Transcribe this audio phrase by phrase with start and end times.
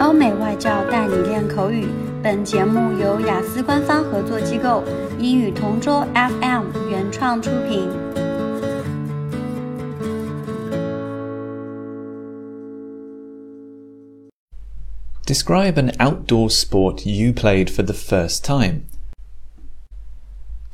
[0.00, 1.86] 欧美外教带你练口语。
[2.22, 4.82] 本节目由雅思官方合作机构
[5.18, 7.88] 英语同桌 FM 原创出品。
[15.26, 18.82] Describe an outdoor sport you played for the first time.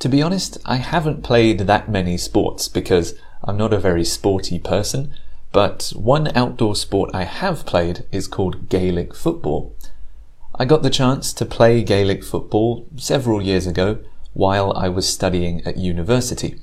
[0.00, 4.58] To be honest, I haven't played that many sports because I'm not a very sporty
[4.58, 5.10] person,
[5.55, 9.73] but one outdoor sport I have played is called Gaelic football.
[10.53, 13.99] I got the chance to play Gaelic football several years ago
[14.33, 16.59] while I was studying at university.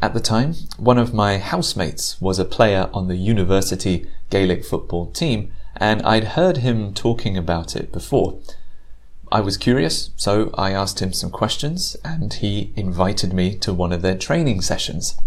[0.00, 5.10] At the time, one of my housemates was a player on the university Gaelic football
[5.10, 8.40] team and I'd heard him talking about it before.
[9.30, 13.92] I was curious, so I asked him some questions, and he invited me to one
[13.92, 15.18] of their training sessions.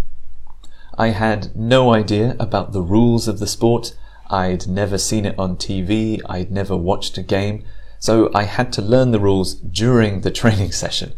[0.99, 3.95] I had no idea about the rules of the sport.
[4.30, 6.19] I'd never seen it on TV.
[6.28, 7.64] I'd never watched a game.
[8.00, 11.14] So I had to learn the rules during the training session.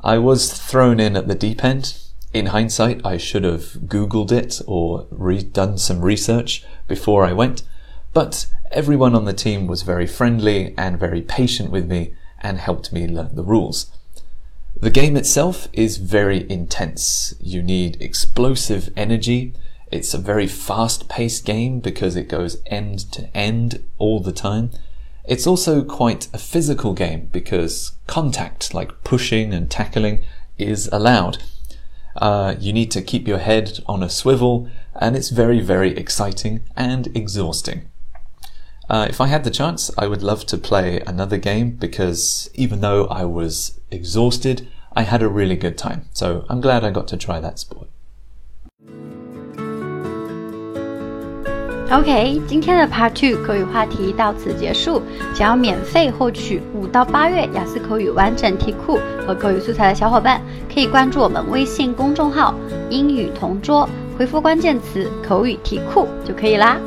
[0.00, 1.98] I was thrown in at the deep end.
[2.32, 7.64] In hindsight, I should have Googled it or re- done some research before I went.
[8.14, 12.94] But everyone on the team was very friendly and very patient with me and helped
[12.94, 13.92] me learn the rules.
[14.82, 17.36] The game itself is very intense.
[17.38, 19.54] You need explosive energy.
[19.92, 24.72] It's a very fast paced game because it goes end to end all the time.
[25.24, 30.24] It's also quite a physical game because contact, like pushing and tackling,
[30.58, 31.38] is allowed.
[32.16, 36.64] Uh, you need to keep your head on a swivel, and it's very, very exciting
[36.74, 37.88] and exhausting.
[38.91, 42.79] Uh, if I had the chance, I would love to play another game because even
[42.79, 44.61] though I was exhausted,
[44.93, 46.03] I had a really good time.
[46.13, 47.87] So I'm glad I got to try that sport.
[51.89, 55.01] OK，今天的 Part Two 口语话题到此结束。
[55.33, 60.41] 想要免费获取五到八月雅思口语完整题库和口语素材的小伙伴，
[60.73, 62.55] 可以关注我们微信公众号“
[62.89, 63.87] 英语同桌”，
[64.17, 66.77] 回复关键词“口语题库”就可以啦。